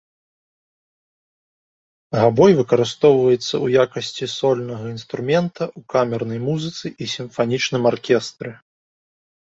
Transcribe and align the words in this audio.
Габой 2.19 2.51
выкарыстоўваецца 2.61 3.43
ў 3.43 3.67
якасці 3.83 4.25
сольнага 4.39 4.85
інструмента, 4.95 5.63
у 5.81 5.85
камернай 5.95 6.39
музыцы 6.49 6.87
і 7.01 7.05
сімфанічным 7.15 7.83
аркестры. 7.95 8.51